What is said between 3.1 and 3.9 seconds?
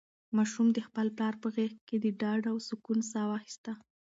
ساه واخیسته.